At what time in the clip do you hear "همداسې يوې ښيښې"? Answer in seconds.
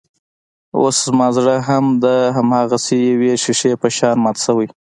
2.37-3.73